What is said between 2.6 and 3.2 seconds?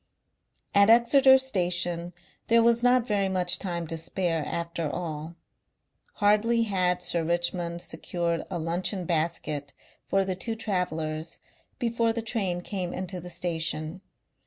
was not